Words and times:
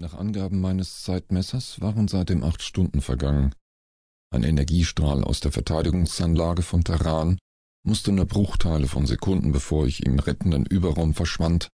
Nach 0.00 0.14
Angaben 0.14 0.62
meines 0.62 1.02
Zeitmessers 1.02 1.82
waren 1.82 2.08
seitdem 2.08 2.42
acht 2.42 2.62
Stunden 2.62 3.02
vergangen. 3.02 3.54
Ein 4.32 4.44
Energiestrahl 4.44 5.22
aus 5.22 5.40
der 5.40 5.52
Verteidigungsanlage 5.52 6.62
von 6.62 6.82
Terran 6.82 7.36
musste 7.86 8.10
nur 8.10 8.24
Bruchteile 8.24 8.86
von 8.86 9.06
Sekunden, 9.06 9.52
bevor 9.52 9.86
ich 9.86 10.06
im 10.06 10.18
rettenden 10.18 10.64
Überraum 10.64 11.12
verschwand, 11.12 11.68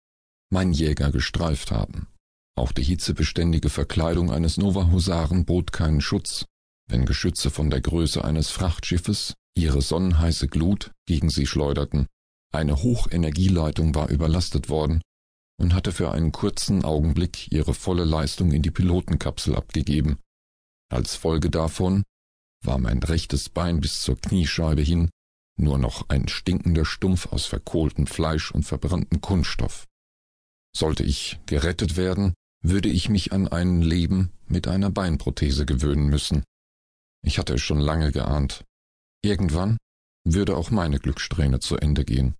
mein 0.53 0.72
Jäger 0.72 1.11
gestreift 1.11 1.72
haben. 1.72 2.06
Auch 2.56 2.71
die 2.71 2.85
hitzebeständige 2.85 3.71
Verkleidung 3.71 4.30
eines 4.30 4.57
Nova-Husaren 4.57 5.45
bot 5.45 5.73
keinen 5.73 6.00
Schutz, 6.00 6.45
wenn 6.89 7.07
Geschütze 7.07 7.50
von 7.50 7.70
der 7.70 7.80
Größe 7.80 8.25
eines 8.25 8.50
Frachtschiffes 8.50 9.34
ihre 9.57 9.82
sonnenheiße 9.82 10.46
Glut 10.46 10.93
gegen 11.07 11.29
sie 11.29 11.46
schleuderten. 11.46 12.07
Eine 12.54 12.84
Hochenergieleitung 12.84 13.96
war 13.96 14.11
überlastet 14.11 14.68
worden 14.68 15.00
und 15.63 15.75
hatte 15.75 15.93
für 15.93 16.11
einen 16.11 16.33
kurzen 16.33 16.85
Augenblick 16.85 17.51
ihre 17.53 17.73
volle 17.73 18.05
Leistung 18.05 18.51
in 18.51 18.62
die 18.62 18.73
Pilotenkapsel 18.73 19.55
abgegeben. 19.55 20.19
Als 20.91 21.15
Folge 21.15 21.51
davon 21.51 22.03
war 22.65 22.79
mein 22.79 22.98
rechtes 22.98 23.48
Bein 23.48 23.80
bis 23.80 24.03
zur 24.03 24.20
Kniescheibe 24.20 24.83
hin 24.83 25.09
nur 25.56 25.79
noch 25.79 26.09
ein 26.09 26.29
stinkender 26.29 26.84
Stumpf 26.84 27.27
aus 27.27 27.47
verkohltem 27.47 28.06
Fleisch 28.06 28.51
und 28.51 28.65
verbranntem 28.65 29.20
Kunststoff. 29.20 29.87
Sollte 30.75 31.05
ich 31.05 31.39
gerettet 31.47 31.97
werden, 31.97 32.34
würde 32.65 32.89
ich 32.89 33.09
mich 33.09 33.33
an 33.33 33.47
ein 33.47 33.83
Leben 33.83 34.33
mit 34.47 34.67
einer 34.67 34.91
Beinprothese 34.91 35.67
gewöhnen 35.67 36.09
müssen. 36.09 36.42
Ich 37.25 37.39
hatte 37.39 37.55
es 37.55 37.61
schon 37.61 37.79
lange 37.79 38.11
geahnt. 38.11 38.65
Irgendwann 39.23 39.77
würde 40.25 40.56
auch 40.56 40.70
meine 40.70 40.98
Glückssträhne 40.98 41.61
zu 41.61 41.77
Ende 41.77 42.05
gehen. 42.05 42.34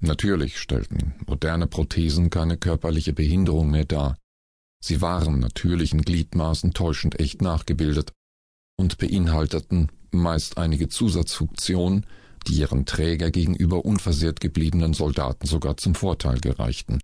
Natürlich 0.00 0.58
stellten 0.58 1.14
moderne 1.26 1.66
Prothesen 1.66 2.30
keine 2.30 2.56
körperliche 2.56 3.12
Behinderung 3.12 3.70
mehr 3.70 3.84
dar. 3.84 4.16
Sie 4.80 5.00
waren 5.00 5.40
natürlichen 5.40 6.02
Gliedmaßen 6.02 6.72
täuschend 6.72 7.18
echt 7.18 7.42
nachgebildet 7.42 8.12
und 8.76 8.98
beinhalteten 8.98 9.90
meist 10.12 10.56
einige 10.56 10.88
Zusatzfunktionen, 10.88 12.06
die 12.46 12.54
ihren 12.54 12.86
Träger 12.86 13.30
gegenüber 13.30 13.84
unversehrt 13.84 14.40
gebliebenen 14.40 14.94
Soldaten 14.94 15.46
sogar 15.46 15.76
zum 15.76 15.94
Vorteil 15.96 16.40
gereichten. 16.40 17.00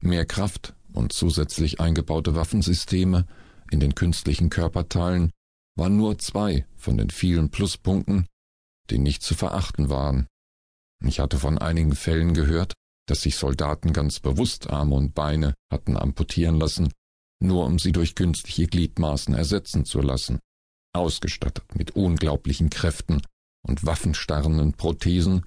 Mehr 0.00 0.24
Kraft 0.24 0.74
und 0.92 1.12
zusätzlich 1.12 1.80
eingebaute 1.80 2.34
Waffensysteme 2.36 3.26
in 3.70 3.80
den 3.80 3.94
künstlichen 3.94 4.50
Körperteilen 4.50 5.30
waren 5.76 5.96
nur 5.96 6.18
zwei 6.18 6.66
von 6.76 6.96
den 6.96 7.10
vielen 7.10 7.50
Pluspunkten, 7.50 8.26
die 8.88 8.98
nicht 8.98 9.22
zu 9.22 9.34
verachten 9.34 9.88
waren. 9.88 10.26
Ich 11.04 11.20
hatte 11.20 11.38
von 11.38 11.58
einigen 11.58 11.94
Fällen 11.94 12.34
gehört, 12.34 12.74
dass 13.06 13.22
sich 13.22 13.36
Soldaten 13.36 13.92
ganz 13.92 14.20
bewusst 14.20 14.70
Arme 14.70 14.94
und 14.94 15.14
Beine 15.14 15.54
hatten 15.70 15.96
amputieren 15.96 16.58
lassen, 16.58 16.92
nur 17.42 17.66
um 17.66 17.78
sie 17.78 17.92
durch 17.92 18.14
künstliche 18.14 18.66
Gliedmaßen 18.66 19.34
ersetzen 19.34 19.84
zu 19.84 20.00
lassen. 20.00 20.38
Ausgestattet 20.92 21.74
mit 21.74 21.92
unglaublichen 21.92 22.70
Kräften 22.70 23.22
und 23.66 23.84
waffenstarrenden 23.84 24.74
Prothesen 24.74 25.46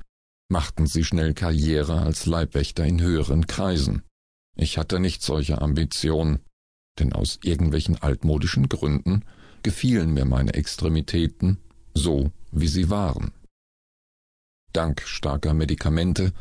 machten 0.49 0.87
sie 0.87 1.03
schnell 1.03 1.33
Karriere 1.33 2.01
als 2.01 2.25
Leibwächter 2.25 2.85
in 2.85 3.01
höheren 3.01 3.47
Kreisen. 3.47 4.03
Ich 4.55 4.77
hatte 4.77 4.99
nicht 4.99 5.21
solche 5.21 5.61
Ambitionen, 5.61 6.39
denn 6.99 7.13
aus 7.13 7.39
irgendwelchen 7.43 8.01
altmodischen 8.01 8.69
Gründen 8.69 9.25
gefielen 9.63 10.13
mir 10.13 10.25
meine 10.25 10.53
Extremitäten 10.53 11.57
so, 11.93 12.31
wie 12.51 12.67
sie 12.67 12.89
waren. 12.89 13.31
Dank 14.73 15.01
starker 15.05 15.53
Medikamente, 15.53 16.33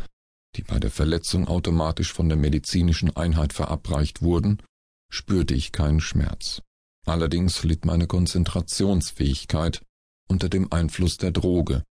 die 0.56 0.62
bei 0.62 0.78
der 0.78 0.90
Verletzung 0.90 1.48
automatisch 1.48 2.12
von 2.12 2.28
der 2.28 2.38
medizinischen 2.38 3.14
Einheit 3.16 3.52
verabreicht 3.52 4.22
wurden, 4.22 4.62
spürte 5.10 5.54
ich 5.54 5.72
keinen 5.72 6.00
Schmerz. 6.00 6.62
Allerdings 7.06 7.62
litt 7.64 7.84
meine 7.84 8.06
Konzentrationsfähigkeit 8.06 9.82
unter 10.28 10.48
dem 10.48 10.72
Einfluss 10.72 11.18
der 11.18 11.32
Droge. 11.32 11.84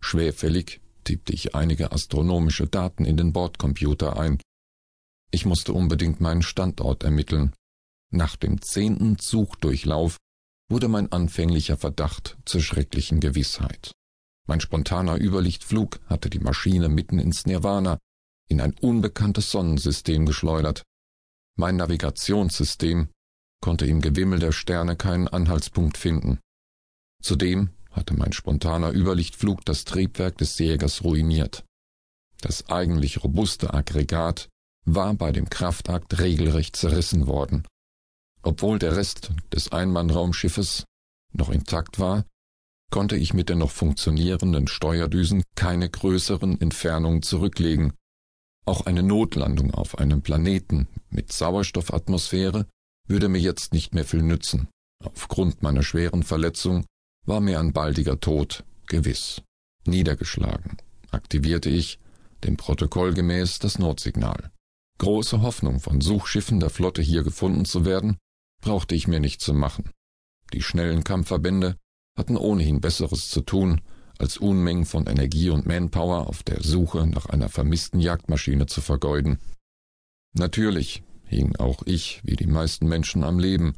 Schwerfällig 0.00 0.80
tippte 1.04 1.32
ich 1.32 1.54
einige 1.54 1.92
astronomische 1.92 2.66
Daten 2.66 3.04
in 3.04 3.16
den 3.16 3.32
Bordcomputer 3.32 4.18
ein. 4.18 4.40
Ich 5.30 5.46
musste 5.46 5.72
unbedingt 5.72 6.20
meinen 6.20 6.42
Standort 6.42 7.02
ermitteln. 7.02 7.52
Nach 8.10 8.36
dem 8.36 8.62
zehnten 8.62 9.18
Suchdurchlauf 9.18 10.16
wurde 10.70 10.88
mein 10.88 11.10
anfänglicher 11.10 11.76
Verdacht 11.76 12.36
zur 12.44 12.60
schrecklichen 12.60 13.20
Gewissheit. 13.20 13.92
Mein 14.48 14.60
spontaner 14.60 15.20
Überlichtflug 15.20 16.00
hatte 16.06 16.30
die 16.30 16.40
Maschine 16.40 16.88
mitten 16.88 17.18
ins 17.18 17.44
Nirvana, 17.44 17.98
in 18.48 18.62
ein 18.62 18.72
unbekanntes 18.80 19.50
Sonnensystem 19.50 20.24
geschleudert. 20.24 20.82
Mein 21.56 21.76
Navigationssystem 21.76 23.10
konnte 23.60 23.84
im 23.84 24.00
Gewimmel 24.00 24.38
der 24.38 24.52
Sterne 24.52 24.96
keinen 24.96 25.28
Anhaltspunkt 25.28 25.98
finden. 25.98 26.40
Zudem 27.22 27.70
hatte 27.90 28.14
mein 28.14 28.32
spontaner 28.32 28.92
Überlichtflug 28.92 29.66
das 29.66 29.84
Triebwerk 29.84 30.38
des 30.38 30.58
Jägers 30.58 31.04
ruiniert. 31.04 31.64
Das 32.40 32.70
eigentlich 32.70 33.22
robuste 33.22 33.74
Aggregat 33.74 34.48
war 34.86 35.12
bei 35.12 35.30
dem 35.30 35.50
Kraftakt 35.50 36.20
regelrecht 36.20 36.74
zerrissen 36.74 37.26
worden. 37.26 37.66
Obwohl 38.42 38.78
der 38.78 38.96
Rest 38.96 39.32
des 39.52 39.72
Einmannraumschiffes 39.72 40.84
noch 41.34 41.50
intakt 41.50 41.98
war, 41.98 42.24
konnte 42.90 43.16
ich 43.16 43.34
mit 43.34 43.48
den 43.48 43.58
noch 43.58 43.70
funktionierenden 43.70 44.66
Steuerdüsen 44.66 45.42
keine 45.54 45.88
größeren 45.90 46.60
Entfernungen 46.60 47.22
zurücklegen. 47.22 47.92
Auch 48.64 48.86
eine 48.86 49.02
Notlandung 49.02 49.72
auf 49.72 49.98
einem 49.98 50.22
Planeten 50.22 50.88
mit 51.10 51.32
Sauerstoffatmosphäre 51.32 52.66
würde 53.06 53.28
mir 53.28 53.40
jetzt 53.40 53.72
nicht 53.72 53.94
mehr 53.94 54.04
viel 54.04 54.22
nützen. 54.22 54.68
Aufgrund 55.04 55.62
meiner 55.62 55.82
schweren 55.82 56.22
Verletzung 56.22 56.84
war 57.24 57.40
mir 57.40 57.60
ein 57.60 57.72
baldiger 57.72 58.20
Tod 58.20 58.64
gewiss. 58.86 59.42
Niedergeschlagen 59.86 60.76
aktivierte 61.10 61.70
ich, 61.70 61.98
dem 62.44 62.56
Protokoll 62.56 63.14
gemäß, 63.14 63.58
das 63.58 63.78
Notsignal. 63.78 64.50
Große 64.98 65.40
Hoffnung, 65.42 65.80
von 65.80 66.00
Suchschiffen 66.00 66.60
der 66.60 66.70
Flotte 66.70 67.02
hier 67.02 67.22
gefunden 67.22 67.64
zu 67.64 67.84
werden, 67.84 68.18
brauchte 68.60 68.94
ich 68.94 69.08
mir 69.08 69.20
nicht 69.20 69.40
zu 69.40 69.54
machen. 69.54 69.90
Die 70.52 70.62
schnellen 70.62 71.04
Kampfverbände 71.04 71.76
hatten 72.18 72.36
ohnehin 72.36 72.80
Besseres 72.80 73.30
zu 73.30 73.40
tun, 73.40 73.80
als 74.18 74.36
Unmengen 74.36 74.84
von 74.84 75.06
Energie 75.06 75.50
und 75.50 75.66
Manpower 75.66 76.26
auf 76.26 76.42
der 76.42 76.62
Suche 76.62 77.06
nach 77.06 77.26
einer 77.26 77.48
vermissten 77.48 78.00
Jagdmaschine 78.00 78.66
zu 78.66 78.80
vergeuden. 78.80 79.38
Natürlich 80.34 81.04
hing 81.24 81.54
auch 81.56 81.82
ich, 81.86 82.20
wie 82.24 82.36
die 82.36 82.48
meisten 82.48 82.88
Menschen, 82.88 83.22
am 83.22 83.38
Leben. 83.38 83.76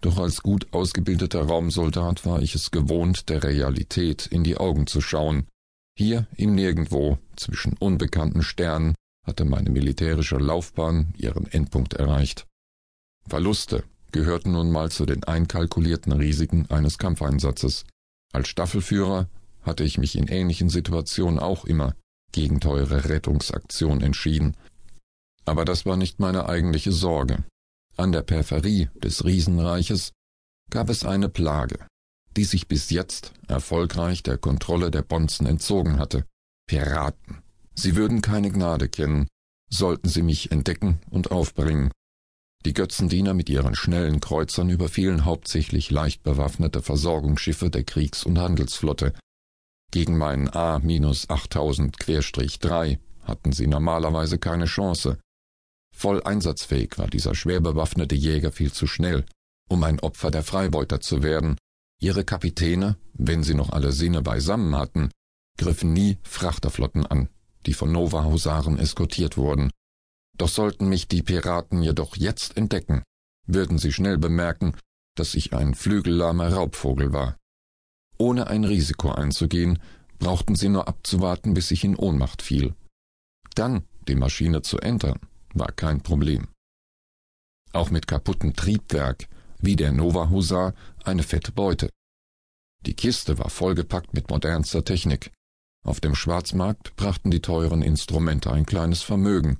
Doch 0.00 0.18
als 0.18 0.42
gut 0.42 0.72
ausgebildeter 0.72 1.42
Raumsoldat 1.42 2.24
war 2.24 2.40
ich 2.40 2.54
es 2.54 2.70
gewohnt, 2.70 3.28
der 3.28 3.42
Realität 3.42 4.26
in 4.26 4.44
die 4.44 4.56
Augen 4.56 4.86
zu 4.86 5.00
schauen. 5.00 5.48
Hier 5.96 6.28
im 6.36 6.54
Nirgendwo, 6.54 7.18
zwischen 7.36 7.76
unbekannten 7.78 8.42
Sternen, 8.42 8.94
hatte 9.26 9.44
meine 9.44 9.70
militärische 9.70 10.36
Laufbahn 10.36 11.14
ihren 11.16 11.46
Endpunkt 11.46 11.94
erreicht. 11.94 12.46
Verluste 13.26 13.84
gehörten 14.14 14.52
nun 14.52 14.70
mal 14.70 14.92
zu 14.92 15.06
den 15.06 15.24
einkalkulierten 15.24 16.12
Risiken 16.12 16.70
eines 16.70 16.98
Kampfeinsatzes. 16.98 17.84
Als 18.32 18.48
Staffelführer 18.48 19.28
hatte 19.62 19.82
ich 19.82 19.98
mich 19.98 20.16
in 20.16 20.28
ähnlichen 20.28 20.68
Situationen 20.68 21.40
auch 21.40 21.64
immer 21.64 21.96
gegen 22.30 22.60
teure 22.60 23.08
Rettungsaktionen 23.08 24.02
entschieden, 24.02 24.56
aber 25.44 25.64
das 25.64 25.84
war 25.84 25.96
nicht 25.96 26.20
meine 26.20 26.48
eigentliche 26.48 26.92
Sorge. 26.92 27.42
An 27.96 28.12
der 28.12 28.22
Peripherie 28.22 28.88
des 28.94 29.24
Riesenreiches 29.24 30.12
gab 30.70 30.90
es 30.90 31.04
eine 31.04 31.28
Plage, 31.28 31.84
die 32.36 32.44
sich 32.44 32.68
bis 32.68 32.90
jetzt 32.90 33.32
erfolgreich 33.48 34.22
der 34.22 34.38
Kontrolle 34.38 34.92
der 34.92 35.02
Bonzen 35.02 35.46
entzogen 35.46 35.98
hatte. 35.98 36.24
Piraten. 36.68 37.42
Sie 37.74 37.96
würden 37.96 38.22
keine 38.22 38.52
Gnade 38.52 38.88
kennen, 38.88 39.26
sollten 39.70 40.08
sie 40.08 40.22
mich 40.22 40.52
entdecken 40.52 41.00
und 41.10 41.32
aufbringen. 41.32 41.90
Die 42.66 42.72
Götzendiener 42.72 43.34
mit 43.34 43.50
ihren 43.50 43.74
schnellen 43.74 44.20
Kreuzern 44.20 44.70
überfielen 44.70 45.24
hauptsächlich 45.24 45.90
leicht 45.90 46.22
bewaffnete 46.22 46.82
Versorgungsschiffe 46.82 47.70
der 47.70 47.82
Kriegs- 47.84 48.24
und 48.24 48.38
Handelsflotte. 48.38 49.12
Gegen 49.90 50.16
meinen 50.16 50.48
A-8000-3 50.48 52.98
hatten 53.22 53.52
sie 53.52 53.66
normalerweise 53.66 54.38
keine 54.38 54.64
Chance, 54.64 55.18
Voll 55.94 56.22
einsatzfähig 56.24 56.98
war 56.98 57.06
dieser 57.06 57.34
schwer 57.34 57.60
bewaffnete 57.60 58.16
Jäger 58.16 58.50
viel 58.50 58.72
zu 58.72 58.86
schnell, 58.86 59.24
um 59.68 59.82
ein 59.84 60.00
Opfer 60.00 60.30
der 60.30 60.42
Freibeuter 60.42 61.00
zu 61.00 61.22
werden. 61.22 61.56
Ihre 62.00 62.24
Kapitäne, 62.24 62.98
wenn 63.14 63.44
sie 63.44 63.54
noch 63.54 63.70
alle 63.70 63.92
Sinne 63.92 64.20
beisammen 64.20 64.76
hatten, 64.76 65.10
griffen 65.56 65.92
nie 65.92 66.18
Frachterflotten 66.24 67.06
an, 67.06 67.28
die 67.64 67.74
von 67.74 67.92
Nova-Husaren 67.92 68.78
eskortiert 68.78 69.36
wurden. 69.36 69.70
Doch 70.36 70.48
sollten 70.48 70.88
mich 70.88 71.08
die 71.08 71.22
Piraten 71.22 71.82
jedoch 71.82 72.16
jetzt 72.16 72.56
entdecken, 72.56 73.02
würden 73.46 73.78
sie 73.78 73.92
schnell 73.92 74.18
bemerken, 74.18 74.76
dass 75.16 75.34
ich 75.34 75.52
ein 75.52 75.74
flügellahmer 75.74 76.52
Raubvogel 76.52 77.12
war. 77.12 77.36
Ohne 78.18 78.48
ein 78.48 78.64
Risiko 78.64 79.12
einzugehen, 79.12 79.80
brauchten 80.18 80.56
sie 80.56 80.68
nur 80.68 80.88
abzuwarten, 80.88 81.54
bis 81.54 81.70
ich 81.70 81.84
in 81.84 81.96
Ohnmacht 81.96 82.42
fiel. 82.42 82.74
Dann 83.54 83.84
die 84.08 84.16
Maschine 84.16 84.62
zu 84.62 84.78
entern, 84.78 85.20
war 85.52 85.72
kein 85.72 86.02
Problem. 86.02 86.48
auch 87.72 87.90
mit 87.90 88.06
kaputtem 88.06 88.54
Triebwerk, 88.54 89.28
wie 89.60 89.76
der 89.76 89.92
Nova 89.92 90.30
Husar, 90.30 90.74
eine 91.04 91.22
fette 91.22 91.52
Beute. 91.52 91.90
Die 92.86 92.94
Kiste 92.94 93.38
war 93.38 93.50
vollgepackt 93.50 94.14
mit 94.14 94.30
modernster 94.30 94.84
Technik. 94.84 95.32
Auf 95.84 96.00
dem 96.00 96.14
Schwarzmarkt 96.14 96.96
brachten 96.96 97.30
die 97.30 97.40
teuren 97.40 97.82
Instrumente 97.82 98.52
ein 98.52 98.66
kleines 98.66 99.02
Vermögen. 99.02 99.58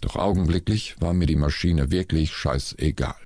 Doch 0.00 0.16
augenblicklich 0.16 1.00
war 1.00 1.12
mir 1.12 1.26
die 1.26 1.36
Maschine 1.36 1.90
wirklich 1.90 2.32
scheißegal. 2.32 3.16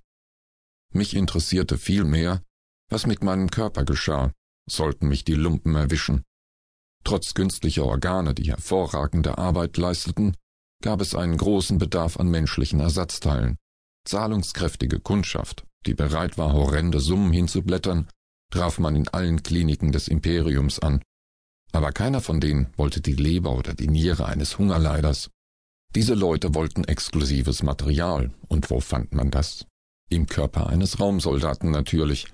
Mich 0.93 1.15
interessierte 1.15 1.79
vielmehr, 1.79 2.43
was 2.89 3.07
mit 3.07 3.23
meinem 3.23 3.51
Körper 3.51 3.85
geschah, 3.85 4.33
sollten 4.69 5.09
mich 5.09 5.25
die 5.25 5.35
Lumpen 5.35 5.75
erwischen. 5.75 6.23
Trotz 7.05 7.35
günstlicher 7.35 7.85
Organe, 7.85 8.35
die 8.35 8.51
hervorragende 8.51 9.39
Arbeit 9.39 9.77
leisteten, 9.77 10.37
gab 10.83 11.01
es 11.01 11.15
einen 11.15 11.37
großen 11.37 11.79
Bedarf 11.79 12.19
an 12.19 12.29
menschlichen 12.29 12.81
Ersatzteilen. 12.81 13.57
Zahlungskräftige 14.05 15.01
Kundschaft, 15.01 15.65
die 15.87 15.95
bereit 15.95 16.39
war, 16.39 16.53
horrende 16.53 17.01
Summen 17.01 17.33
hinzublättern, 17.33 18.09
traf 18.51 18.79
man 18.79 18.97
in 18.97 19.09
allen 19.09 19.43
Kliniken 19.43 19.93
des 19.93 20.09
Imperiums 20.09 20.79
an. 20.79 21.03
Aber 21.73 21.93
keiner 21.93 22.21
von 22.21 22.41
denen 22.41 22.73
wollte 22.77 23.01
die 23.01 23.15
Leber 23.15 23.57
oder 23.57 23.75
die 23.75 23.89
Niere 23.89 24.27
eines 24.27 24.59
Hungerleiders. 24.59 25.31
Diese 25.95 26.15
Leute 26.15 26.55
wollten 26.55 26.85
exklusives 26.85 27.63
Material. 27.63 28.31
Und 28.49 28.71
wo 28.71 28.81
fand 28.81 29.15
man 29.15 29.31
das? 29.31 29.67
Im 30.09 30.27
Körper 30.27 30.69
eines 30.69 31.01
Raumsoldaten 31.01 31.71
natürlich. 31.71 32.29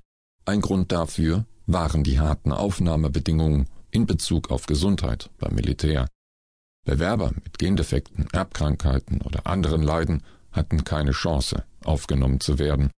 Ein 0.45 0.61
Grund 0.61 0.91
dafür 0.91 1.45
waren 1.65 2.03
die 2.03 2.19
harten 2.19 2.51
Aufnahmebedingungen 2.51 3.67
in 3.91 4.05
Bezug 4.05 4.49
auf 4.49 4.65
Gesundheit 4.65 5.29
beim 5.39 5.55
Militär. 5.55 6.07
Bewerber 6.85 7.31
mit 7.43 7.59
Gendefekten, 7.59 8.27
Erbkrankheiten 8.31 9.21
oder 9.21 9.45
anderen 9.45 9.83
Leiden 9.83 10.23
hatten 10.51 10.83
keine 10.83 11.11
Chance, 11.11 11.65
aufgenommen 11.83 12.39
zu 12.39 12.59
werden. 12.59 12.89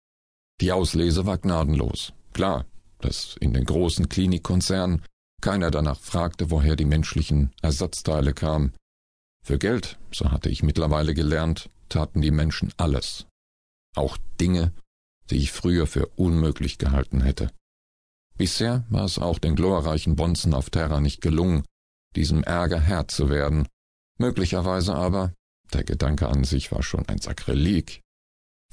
Die 0.61 0.73
Auslese 0.73 1.27
war 1.27 1.39
gnadenlos. 1.39 2.13
Klar, 2.33 2.67
dass 3.01 3.37
in 3.41 3.53
den 3.55 3.65
großen 3.65 4.09
Klinikkonzernen 4.09 5.03
keiner 5.41 5.71
danach 5.71 5.99
fragte, 5.99 6.51
woher 6.51 6.77
die 6.77 6.85
menschlichen 6.85 7.53
Ersatzteile 7.63 8.35
kamen. 8.35 8.75
Für 9.43 9.59
Geld, 9.59 9.99
so 10.13 10.31
hatte 10.31 10.51
ich 10.51 10.63
mittlerweile 10.63 11.15
gelernt, 11.15 11.71
taten 11.89 12.21
die 12.21 12.31
Menschen 12.31 12.73
alles. 12.77 13.27
Auch 13.97 14.17
Dinge, 14.41 14.73
die 15.31 15.37
ich 15.37 15.53
früher 15.53 15.87
für 15.87 16.07
unmöglich 16.17 16.79
gehalten 16.79 17.21
hätte. 17.23 17.51
Bisher 18.37 18.85
war 18.89 19.05
es 19.05 19.19
auch 19.19 19.39
den 19.39 19.57
glorreichen 19.57 20.17
Bonzen 20.17 20.55
auf 20.55 20.71
Terra 20.71 21.01
nicht 21.01 21.21
gelungen, 21.21 21.65
diesem 22.17 22.43
Ärger 22.43 22.81
Herr 22.81 23.09
zu 23.09 23.29
werden. 23.29 23.69
Möglicherweise 24.19 24.95
aber, 24.95 25.35
der 25.73 25.85
Gedanke 25.85 26.29
an 26.29 26.45
sich 26.45 26.73
war 26.73 26.83
schon 26.83 27.09
ein 27.09 27.21
Sakrileg, 27.21 28.01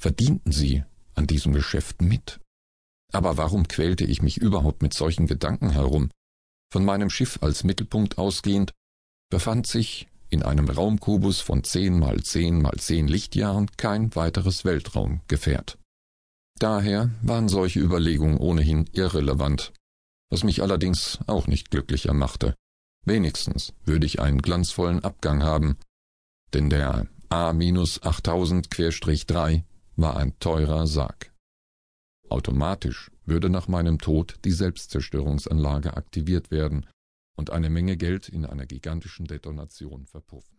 verdienten 0.00 0.52
sie 0.52 0.84
an 1.14 1.26
diesem 1.26 1.52
Geschäft 1.52 2.02
mit. 2.02 2.40
Aber 3.12 3.36
warum 3.36 3.68
quälte 3.68 4.04
ich 4.04 4.22
mich 4.22 4.38
überhaupt 4.38 4.82
mit 4.82 4.94
solchen 4.94 5.26
Gedanken 5.26 5.70
herum? 5.70 6.10
Von 6.70 6.84
meinem 6.84 7.10
Schiff 7.10 7.38
als 7.42 7.64
Mittelpunkt 7.64 8.18
ausgehend 8.18 8.72
befand 9.30 9.66
sich 9.66 10.08
in 10.30 10.42
einem 10.42 10.68
Raumkubus 10.68 11.40
von 11.40 11.64
zehn 11.64 11.98
mal 11.98 12.22
zehn 12.22 12.60
mal 12.60 12.76
zehn 12.78 13.08
Lichtjahren 13.08 13.70
kein 13.76 14.14
weiteres 14.14 14.64
Weltraumgefährt. 14.64 15.78
Daher 16.58 17.10
waren 17.22 17.48
solche 17.48 17.80
Überlegungen 17.80 18.36
ohnehin 18.38 18.88
irrelevant, 18.92 19.72
was 20.30 20.44
mich 20.44 20.62
allerdings 20.62 21.18
auch 21.26 21.46
nicht 21.46 21.70
glücklicher 21.70 22.14
machte. 22.14 22.54
Wenigstens 23.06 23.72
würde 23.84 24.06
ich 24.06 24.20
einen 24.20 24.42
glanzvollen 24.42 25.04
Abgang 25.04 25.42
haben, 25.42 25.78
denn 26.52 26.68
der 26.68 27.06
A-8000-3 27.30 29.62
war 29.96 30.16
ein 30.16 30.38
teurer 30.40 30.86
Sarg. 30.86 31.32
Automatisch 32.28 33.10
würde 33.24 33.48
nach 33.48 33.68
meinem 33.68 33.98
Tod 33.98 34.36
die 34.44 34.52
Selbstzerstörungsanlage 34.52 35.96
aktiviert 35.96 36.50
werden 36.50 36.86
und 37.38 37.50
eine 37.50 37.70
Menge 37.70 37.96
Geld 37.96 38.28
in 38.28 38.44
einer 38.44 38.66
gigantischen 38.66 39.24
Detonation 39.24 40.06
verpuffen. 40.06 40.57